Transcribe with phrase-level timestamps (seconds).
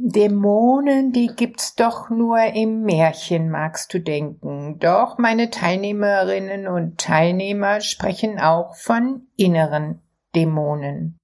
[0.00, 4.78] Dämonen, die gibt's doch nur im Märchen, magst du denken.
[4.78, 10.00] Doch meine Teilnehmerinnen und Teilnehmer sprechen auch von inneren
[10.36, 11.18] Dämonen.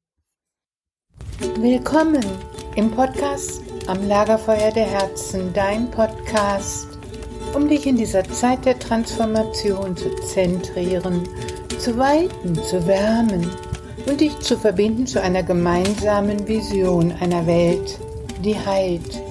[1.57, 2.25] Willkommen
[2.75, 6.99] im Podcast am Lagerfeuer der Herzen, dein Podcast,
[7.55, 11.29] um dich in dieser Zeit der Transformation zu zentrieren,
[11.79, 13.49] zu weiten, zu wärmen
[14.09, 18.01] und dich zu verbinden zu einer gemeinsamen Vision einer Welt,
[18.45, 19.23] die heilt.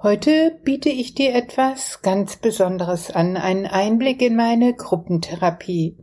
[0.00, 5.98] Heute biete ich dir etwas ganz Besonderes an, einen Einblick in meine Gruppentherapie.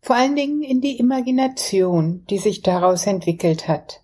[0.00, 4.02] Vor allen Dingen in die Imagination, die sich daraus entwickelt hat.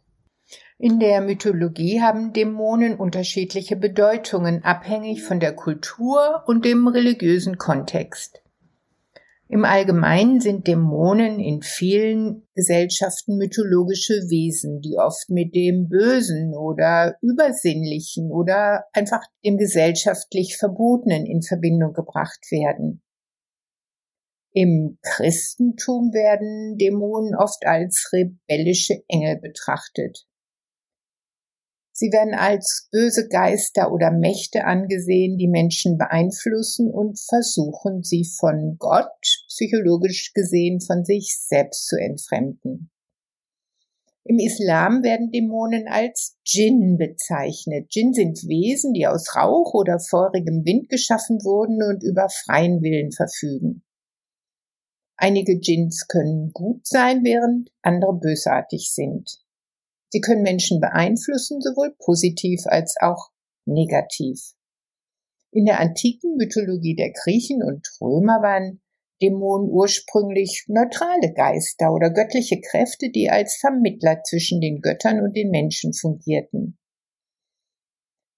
[0.78, 8.41] In der Mythologie haben Dämonen unterschiedliche Bedeutungen, abhängig von der Kultur und dem religiösen Kontext.
[9.52, 17.18] Im Allgemeinen sind Dämonen in vielen Gesellschaften mythologische Wesen, die oft mit dem Bösen oder
[17.20, 23.02] Übersinnlichen oder einfach dem gesellschaftlich Verbotenen in Verbindung gebracht werden.
[24.54, 30.24] Im Christentum werden Dämonen oft als rebellische Engel betrachtet.
[32.02, 38.74] Sie werden als böse Geister oder Mächte angesehen, die Menschen beeinflussen und versuchen, sie von
[38.80, 39.06] Gott,
[39.46, 42.90] psychologisch gesehen, von sich selbst zu entfremden.
[44.24, 47.94] Im Islam werden Dämonen als Djinn bezeichnet.
[47.94, 53.12] Djinn sind Wesen, die aus Rauch oder feurigem Wind geschaffen wurden und über freien Willen
[53.12, 53.84] verfügen.
[55.16, 59.41] Einige Djinns können gut sein, während andere bösartig sind.
[60.12, 63.30] Sie können Menschen beeinflussen, sowohl positiv als auch
[63.64, 64.52] negativ.
[65.50, 68.82] In der antiken Mythologie der Griechen und Römer waren
[69.22, 75.48] Dämonen ursprünglich neutrale Geister oder göttliche Kräfte, die als Vermittler zwischen den Göttern und den
[75.48, 76.76] Menschen fungierten.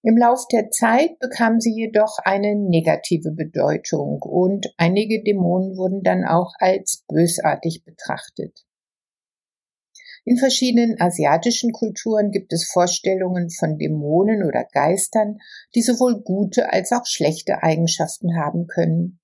[0.01, 6.23] Im Lauf der Zeit bekamen sie jedoch eine negative Bedeutung und einige Dämonen wurden dann
[6.23, 8.65] auch als bösartig betrachtet.
[10.27, 15.37] In verschiedenen asiatischen Kulturen gibt es Vorstellungen von Dämonen oder Geistern,
[15.75, 19.19] die sowohl gute als auch schlechte Eigenschaften haben können.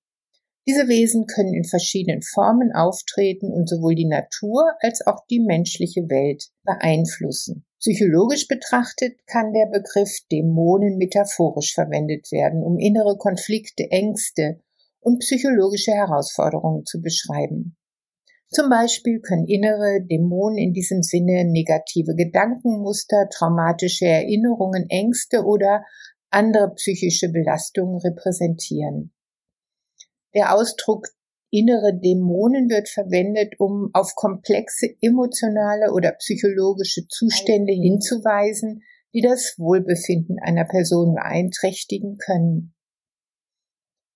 [0.64, 6.02] Diese Wesen können in verschiedenen Formen auftreten und sowohl die Natur als auch die menschliche
[6.02, 7.66] Welt beeinflussen.
[7.80, 14.60] Psychologisch betrachtet kann der Begriff Dämonen metaphorisch verwendet werden, um innere Konflikte, Ängste
[15.00, 17.76] und psychologische Herausforderungen zu beschreiben.
[18.52, 25.84] Zum Beispiel können innere Dämonen in diesem Sinne negative Gedankenmuster, traumatische Erinnerungen, Ängste oder
[26.28, 29.14] andere psychische Belastungen repräsentieren.
[30.34, 31.06] Der Ausdruck
[31.50, 38.82] innere Dämonen wird verwendet, um auf komplexe emotionale oder psychologische Zustände hinzuweisen,
[39.14, 42.74] die das Wohlbefinden einer Person beeinträchtigen können.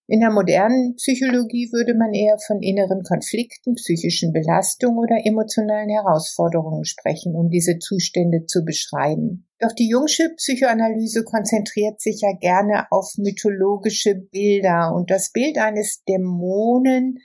[0.09, 6.84] In der modernen Psychologie würde man eher von inneren Konflikten, psychischen Belastungen oder emotionalen Herausforderungen
[6.84, 9.49] sprechen, um diese Zustände zu beschreiben.
[9.59, 16.05] Doch die Jungsche Psychoanalyse konzentriert sich ja gerne auf mythologische Bilder und das Bild eines
[16.05, 17.19] Dämonen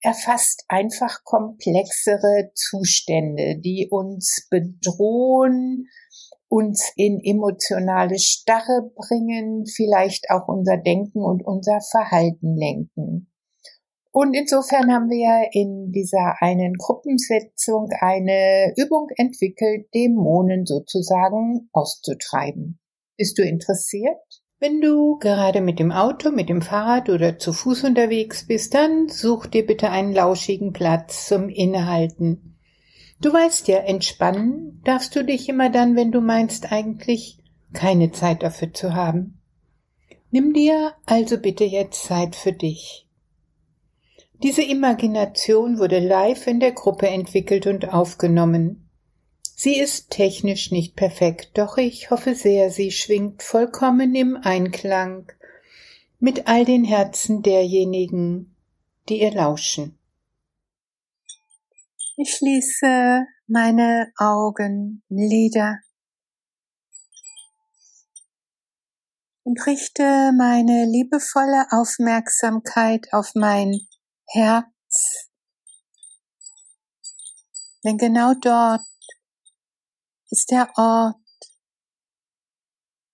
[0.00, 5.86] erfasst einfach komplexere Zustände, die uns bedrohen,
[6.48, 13.30] uns in emotionale Starre bringen, vielleicht auch unser Denken und unser Verhalten lenken.
[14.12, 22.78] Und insofern haben wir in dieser einen Gruppensetzung eine Übung entwickelt, Dämonen sozusagen auszutreiben.
[23.16, 24.20] Bist du interessiert?
[24.60, 29.08] Wenn du gerade mit dem Auto, mit dem Fahrrad oder zu Fuß unterwegs bist, dann
[29.08, 32.53] such dir bitte einen lauschigen Platz zum Innehalten.
[33.24, 37.38] Du weißt ja, entspannen darfst du dich immer dann, wenn du meinst eigentlich
[37.72, 39.40] keine Zeit dafür zu haben.
[40.30, 43.08] Nimm dir also bitte jetzt Zeit für dich.
[44.42, 48.90] Diese Imagination wurde live in der Gruppe entwickelt und aufgenommen.
[49.56, 55.32] Sie ist technisch nicht perfekt, doch ich hoffe sehr, sie schwingt vollkommen im Einklang
[56.18, 58.54] mit all den Herzen derjenigen,
[59.08, 59.98] die ihr lauschen.
[62.16, 65.80] Ich schließe meine Augenlider
[69.42, 73.80] und richte meine liebevolle Aufmerksamkeit auf mein
[74.28, 75.28] Herz.
[77.84, 78.86] Denn genau dort
[80.30, 81.16] ist der Ort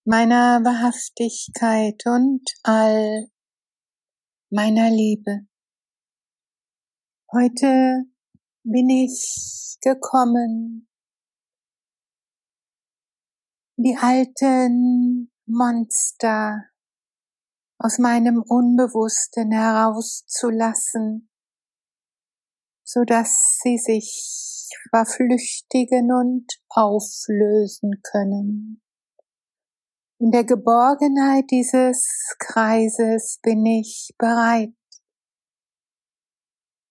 [0.05, 3.31] meiner Wahrhaftigkeit und all
[4.51, 5.47] meiner Liebe.
[7.31, 8.10] Heute
[8.63, 10.87] bin ich gekommen,
[13.77, 16.65] die alten Monster
[17.79, 21.29] aus meinem Unbewussten herauszulassen,
[22.83, 28.83] so dass sie sich verflüchtigen und auflösen können.
[30.19, 34.73] In der Geborgenheit dieses Kreises bin ich bereit,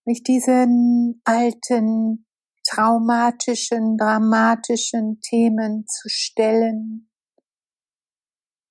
[0.04, 2.26] mich diesen alten,
[2.66, 7.10] traumatischen, dramatischen Themen zu stellen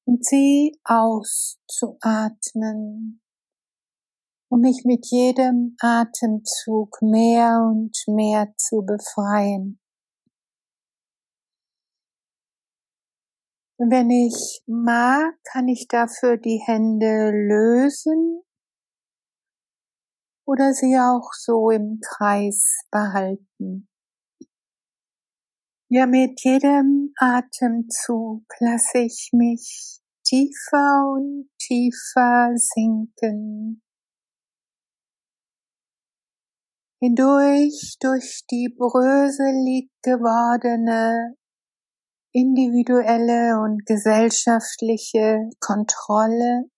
[0.05, 1.61] und sie auszuatmen,
[4.49, 9.79] um mich mit jedem Atemzug mehr und mehr zu befreien.
[13.77, 18.41] Wenn ich mag, kann ich dafür die Hände lösen
[20.49, 23.87] oder sie auch so im Kreis behalten.
[25.89, 33.83] Ja, mit jedem Atemzug lasse ich mich tiefer und tiefer sinken.
[36.99, 41.35] Hindurch durch die bröselig gewordene
[42.33, 46.69] individuelle und gesellschaftliche Kontrolle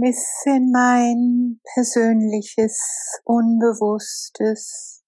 [0.00, 5.02] bis in mein persönliches Unbewusstes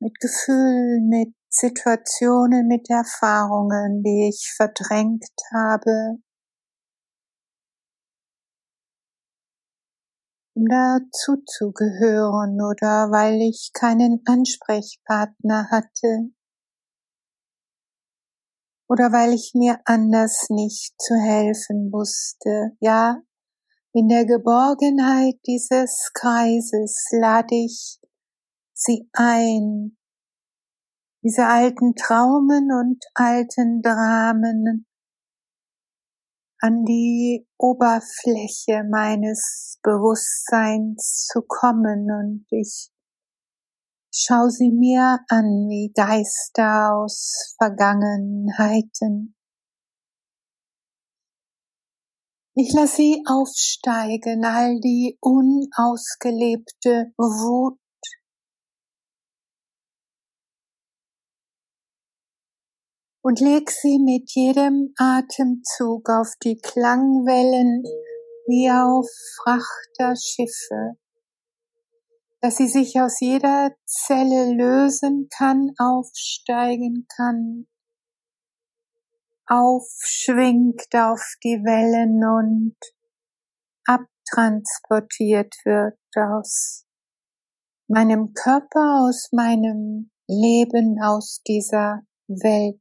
[0.00, 6.18] mit Gefühlen, mit Situationen, mit Erfahrungen, die ich verdrängt habe,
[10.56, 16.32] um dazu zu gehören oder weil ich keinen Ansprechpartner hatte
[18.94, 22.76] oder weil ich mir anders nicht zu helfen wusste.
[22.78, 23.20] Ja,
[23.92, 27.98] in der Geborgenheit dieses Kreises lade ich
[28.72, 29.96] sie ein,
[31.24, 34.86] diese alten Traumen und alten Dramen
[36.60, 42.93] an die Oberfläche meines Bewusstseins zu kommen und ich
[44.16, 49.34] schau sie mir an wie Geister aus Vergangenheiten.
[52.56, 57.80] Ich lasse sie aufsteigen, all die unausgelebte Wut,
[63.24, 67.82] und leg sie mit jedem Atemzug auf die Klangwellen
[68.46, 69.08] wie auf
[69.42, 70.98] Frachterschiffe,
[72.44, 77.66] dass sie sich aus jeder Zelle lösen kann, aufsteigen kann,
[79.46, 82.76] aufschwingt auf die Wellen und
[83.86, 86.84] abtransportiert wird aus
[87.88, 92.78] meinem Körper, aus meinem Leben, aus dieser Welt.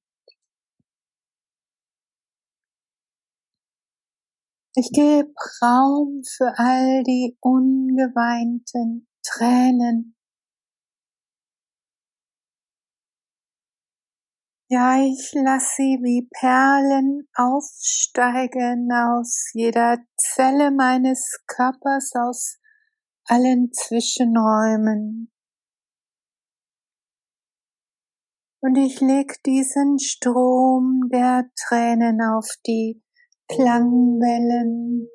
[4.75, 10.15] Ich gebe Raum für all die ungeweinten Tränen.
[14.69, 22.59] Ja, ich lass sie wie Perlen aufsteigen aus jeder Zelle meines Körpers, aus
[23.25, 25.31] allen Zwischenräumen.
[28.61, 33.03] Und ich leg diesen Strom der Tränen auf die
[33.47, 35.07] Klangwellen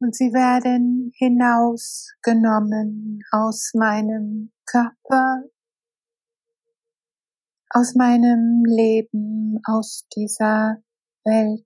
[0.00, 5.44] und sie werden hinausgenommen aus meinem Körper,
[7.70, 10.82] aus meinem Leben, aus dieser
[11.24, 11.64] Welt.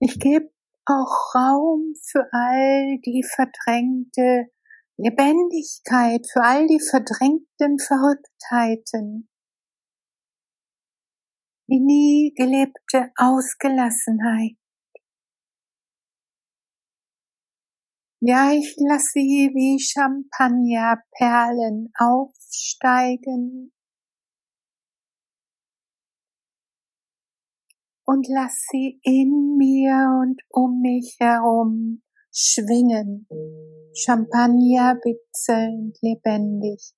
[0.00, 0.50] Ich gebe
[0.84, 4.50] auch Raum für all die verdrängte
[4.96, 9.28] Lebendigkeit, für all die verdrängten Verrücktheiten,
[11.68, 14.56] die nie gelebte Ausgelassenheit.
[18.20, 23.72] Ja, ich lasse sie wie Champagnerperlen aufsteigen
[28.04, 33.26] und lass sie in mir und um mich herum schwingen,
[33.94, 36.94] Champagner bitzelnd lebendig.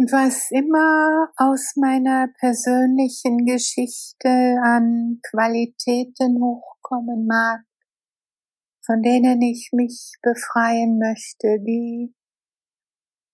[0.00, 7.60] Und was immer aus meiner persönlichen Geschichte an Qualitäten hochkommen mag,
[8.82, 12.14] von denen ich mich befreien möchte, die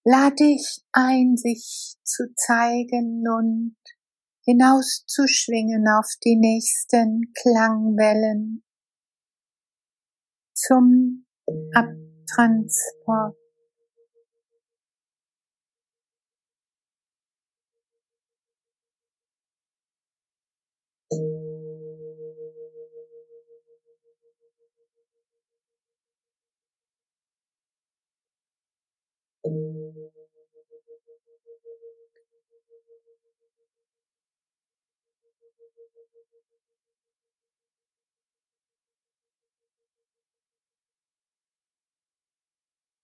[0.02, 3.76] lade ich ein, sich zu zeigen und
[4.44, 8.64] hinauszuschwingen auf die nächsten Klangwellen
[10.52, 11.26] zum
[11.72, 13.45] Abtransport.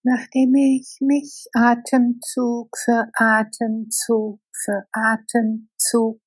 [0.04, 6.21] Nachdem ich mich Atemzug für Atemzug für Atemzug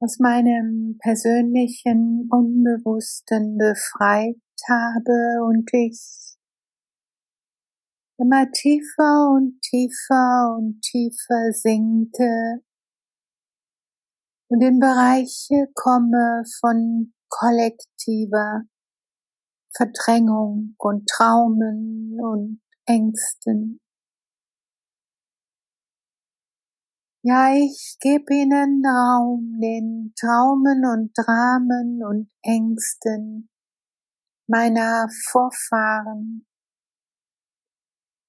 [0.00, 6.36] aus meinem persönlichen Unbewussten befreit habe und ich
[8.18, 12.62] immer tiefer und tiefer und tiefer sinke
[14.48, 18.62] und in Bereiche komme von kollektiver
[19.76, 23.80] Verdrängung und Traumen und Ängsten.
[27.22, 33.50] Ja, ich gebe ihnen Raum, den Traumen und Dramen und Ängsten
[34.46, 36.46] meiner Vorfahren,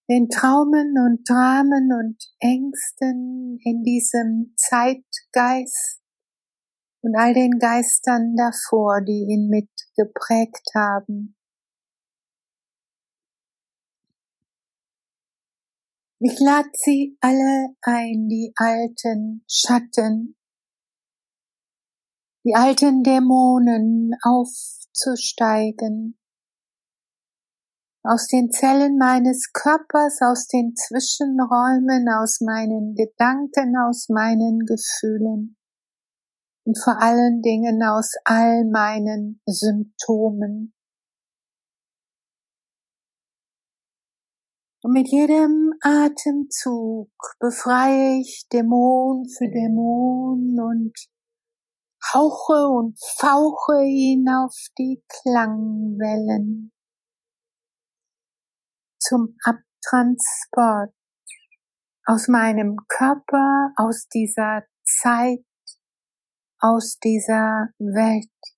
[0.10, 6.02] den Traumen und Dramen und Ängsten in diesem Zeitgeist
[7.02, 11.38] und all den Geistern davor, die ihn mitgeprägt haben.
[16.24, 20.38] Ich lade sie alle ein, die alten Schatten,
[22.46, 26.20] die alten Dämonen aufzusteigen,
[28.04, 35.58] aus den Zellen meines Körpers, aus den Zwischenräumen, aus meinen Gedanken, aus meinen Gefühlen.
[36.68, 40.76] Und vor allen Dingen aus all meinen Symptomen.
[44.84, 50.94] Und mit jedem Atemzug befreie ich Dämon für Dämon und
[52.14, 56.72] hauche und fauche ihn auf die Klangwellen
[59.00, 60.96] zum Abtransport
[62.06, 65.46] aus meinem Körper, aus dieser Zeit,
[66.60, 68.51] aus dieser Welt.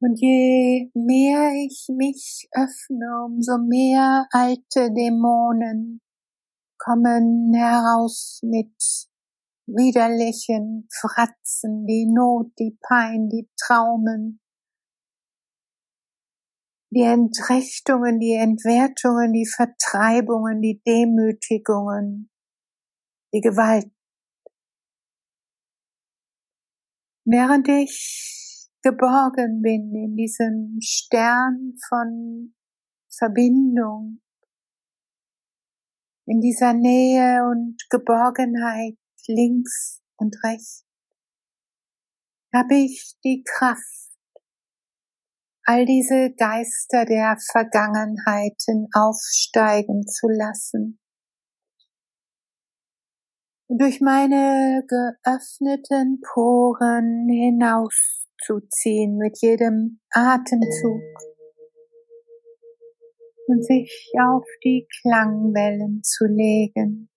[0.00, 6.00] Und je mehr ich mich öffne, umso mehr alte Dämonen
[6.78, 8.72] kommen heraus mit
[9.66, 14.40] widerlichen Fratzen, die Not, die Pein, die Traumen,
[16.90, 22.30] die Entrechtungen, die Entwertungen, die Vertreibungen, die Demütigungen,
[23.34, 23.90] die Gewalt.
[27.24, 28.37] Während ich
[28.82, 32.54] geborgen bin in diesem Stern von
[33.08, 34.20] Verbindung,
[36.26, 40.86] in dieser Nähe und Geborgenheit links und rechts,
[42.54, 43.98] habe ich die Kraft,
[45.64, 50.98] all diese Geister der Vergangenheiten aufsteigen zu lassen.
[53.68, 61.02] Durch meine geöffneten Poren hinaus zu ziehen mit jedem Atemzug
[63.46, 67.10] und sich auf die Klangwellen zu legen.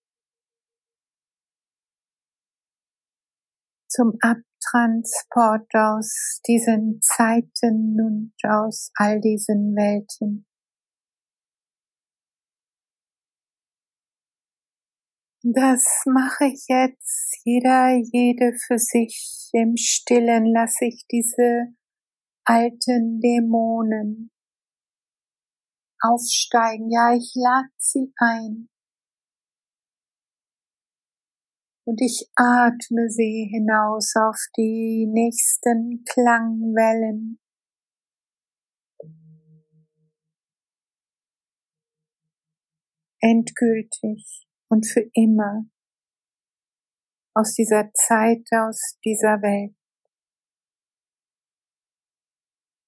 [3.88, 10.46] Zum Abtransport aus diesen Zeiten und aus all diesen Welten.
[15.44, 21.74] Das mache ich jetzt, jeder, jede für sich im Stillen lasse ich diese
[22.46, 24.32] alten Dämonen
[26.00, 26.92] aufsteigen.
[26.92, 28.70] Ja, ich lade sie ein.
[31.86, 37.40] Und ich atme sie hinaus auf die nächsten Klangwellen.
[43.24, 45.66] endgültig und für immer
[47.36, 49.76] aus dieser Zeit, aus dieser Welt.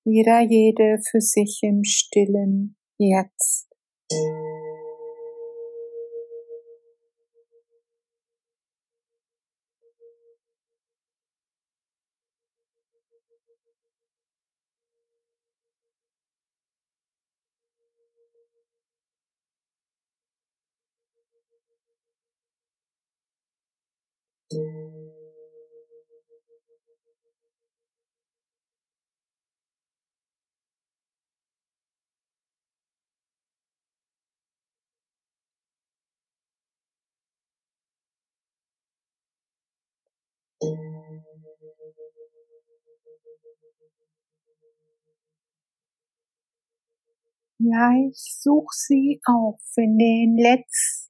[0.05, 3.69] Jeder, jede für sich im stillen Jetzt.
[47.59, 51.02] Ja, ich such sie auf in den letzten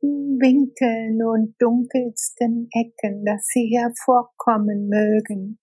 [0.43, 5.57] Winkeln und dunkelsten Ecken, dass sie hervorkommen mögen.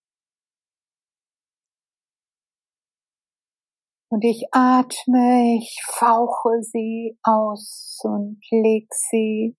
[4.08, 9.54] Und ich atme, ich fauche sie aus und leg sie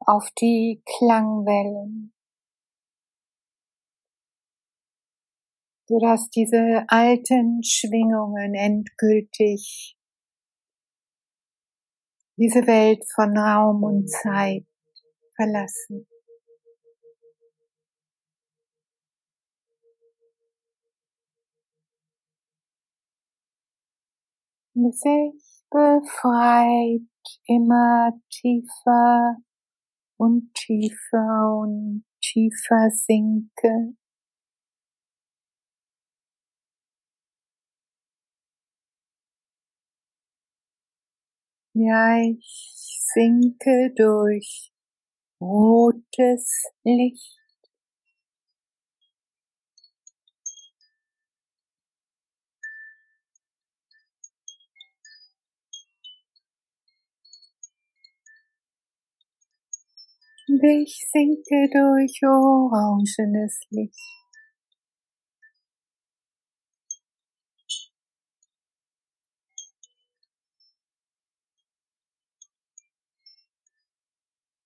[0.00, 2.12] auf die Klangwellen.
[5.92, 9.96] sodass diese alten Schwingungen endgültig
[12.36, 14.64] diese Welt von Raum und Zeit
[15.36, 16.06] verlassen.
[24.74, 27.02] Bis ich befreit
[27.46, 29.36] immer tiefer
[30.16, 33.94] und tiefer und tiefer sinke
[41.74, 42.46] Ja, ich
[43.14, 44.72] sinke durch
[45.40, 47.38] rotes Licht.
[60.46, 64.21] Ich sinke durch orangenes Licht.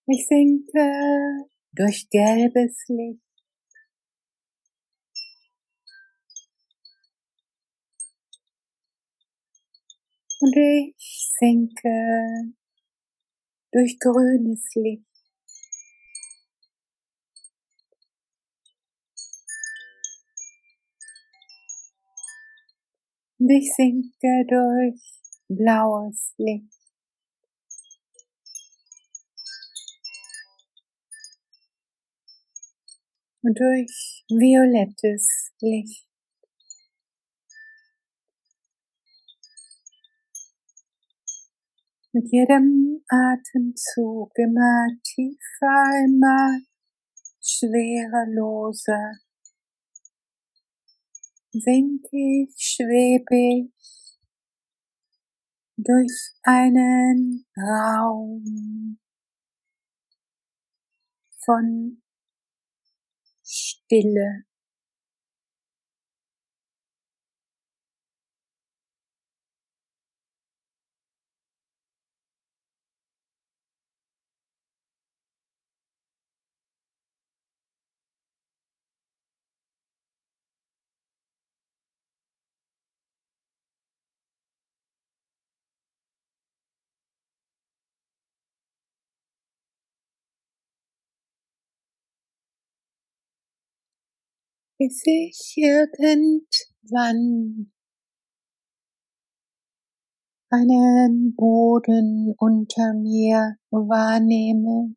[0.09, 3.21] Ich sinke durch gelbes Licht.
[10.39, 12.55] Und ich sinke
[13.73, 15.03] durch grünes Licht.
[23.39, 25.03] Und ich sinke durch
[25.49, 26.76] blaues Licht.
[33.47, 36.05] Und durch violettes Licht.
[42.13, 46.59] Mit jedem Atemzug immer tiefer, immer
[47.41, 49.13] schwereloser.
[51.53, 53.73] Sink ich, schwebe ich
[55.77, 58.99] durch einen Raum
[61.45, 62.03] von
[63.47, 64.45] Stille
[94.79, 96.53] bis ich irgendwann
[100.51, 104.95] einen Boden unter mir wahrnehme,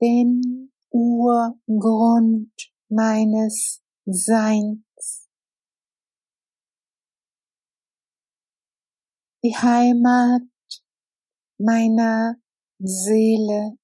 [0.00, 2.52] den Urgrund
[2.88, 5.28] meines Seins,
[9.44, 10.42] die Heimat
[11.58, 12.36] meiner
[12.78, 13.79] Seele.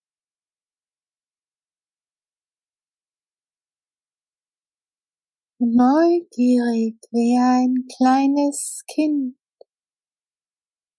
[5.68, 9.36] Neugierig wie ein kleines Kind.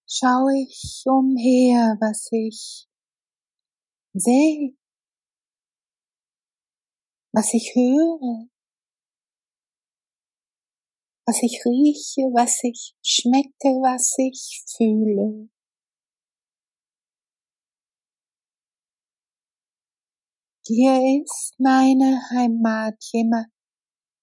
[0.06, 2.86] Schau ich umher, was ich
[4.14, 4.76] seh,
[7.32, 8.50] was ich höre,
[11.26, 15.48] was ich rieche, was ich schmecke, was ich fühle.
[20.66, 23.02] Hier ist meine Heimat,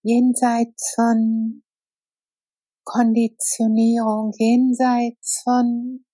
[0.05, 1.63] jenseits von
[2.85, 6.05] Konditionierung, jenseits von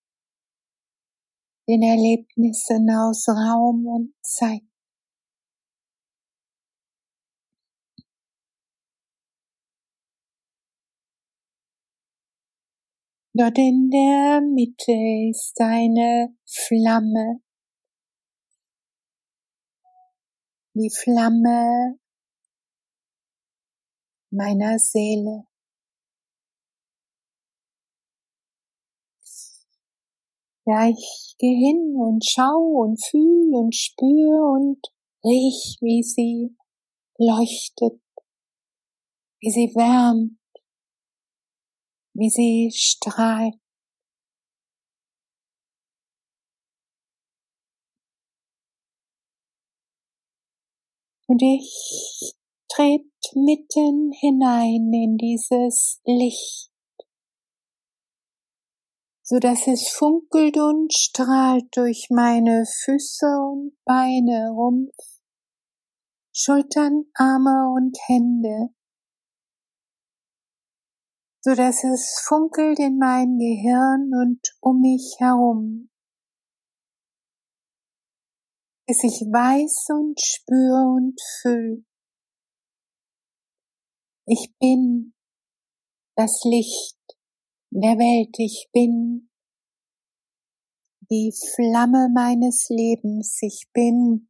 [1.67, 4.63] den Erlebnissen aus Raum und Zeit.
[13.33, 14.91] Dort in der Mitte
[15.29, 17.41] ist eine Flamme.
[20.73, 22.00] Die Flamme
[24.31, 25.43] meiner Seele.
[30.65, 34.79] Ja, ich gehe hin und schau und fühl und spür und
[35.23, 36.55] riech, wie sie
[37.17, 37.99] leuchtet,
[39.39, 40.37] wie sie wärmt,
[42.13, 43.55] wie sie strahlt.
[51.27, 52.35] Und ich
[52.73, 56.71] tret mitten hinein in dieses Licht,
[59.23, 64.95] so dass es funkelt und strahlt durch meine Füße und Beine, Rumpf,
[66.33, 68.73] Schultern, Arme und Hände
[71.43, 75.89] so dass es funkelt in mein Gehirn und um mich herum,
[78.85, 81.83] bis ich weiß und spüre und fühle.
[84.33, 85.13] Ich bin
[86.15, 86.97] das Licht
[87.69, 89.29] der Welt, ich bin
[91.09, 94.29] die Flamme meines Lebens, ich bin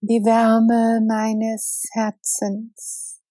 [0.00, 3.22] die Wärme meines Herzens.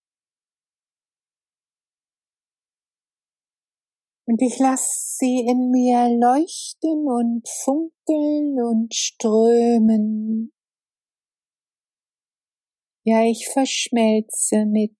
[4.25, 10.53] Und ich lass sie in mir leuchten und funkeln und strömen.
[13.03, 14.98] Ja, ich verschmelze mit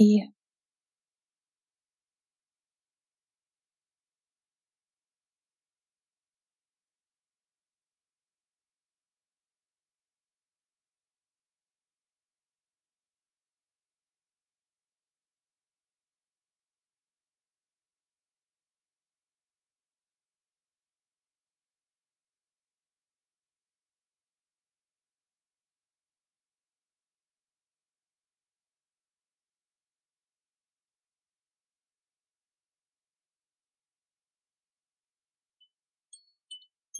[0.00, 0.32] ihr.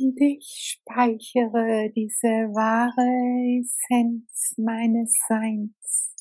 [0.00, 6.14] Und ich speichere diese wahre Essenz meines Seins.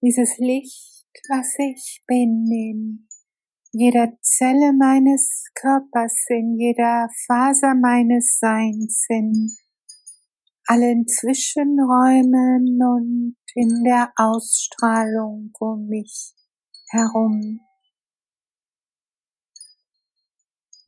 [0.00, 3.08] Dieses Licht, was ich bin in
[3.72, 9.50] jeder Zelle meines Körpers, in jeder Faser meines Seins, in
[10.64, 16.32] allen Zwischenräumen und in der Ausstrahlung um mich
[16.88, 17.60] herum.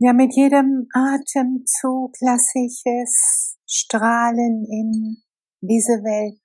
[0.01, 5.17] Ja, mit jedem Atemzug lasse ich es strahlen in
[5.61, 6.41] diese Welt.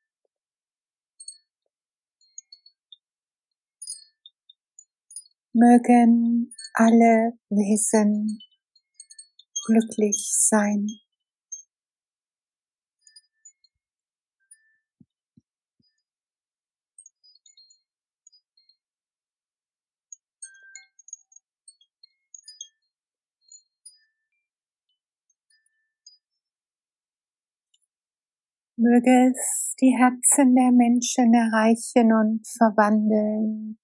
[5.53, 8.39] Mögen alle Wesen
[9.67, 10.87] glücklich sein.
[28.75, 33.77] Möge es die Herzen der Menschen erreichen und verwandeln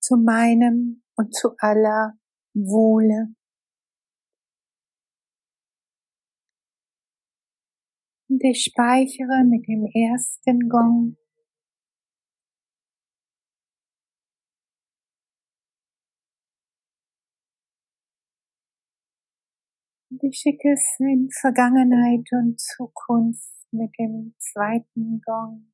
[0.00, 2.14] zu meinem und zu aller
[2.54, 3.34] Wohle.
[8.28, 11.16] Und ich speichere mit dem ersten Gong
[20.10, 25.70] Und ich schicke es in Vergangenheit und Zukunft mit dem zweiten Gong.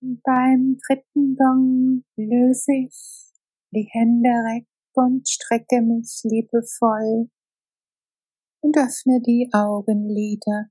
[0.00, 3.32] Beim dritten Gong löse ich
[3.72, 7.30] die Hände weg und strecke mich liebevoll
[8.60, 10.70] und öffne die Augenlider.